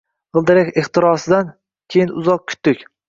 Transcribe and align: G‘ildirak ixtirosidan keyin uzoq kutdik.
G‘ildirak 0.37 0.71
ixtirosidan 0.83 1.51
keyin 1.97 2.15
uzoq 2.23 2.43
kutdik. 2.53 2.83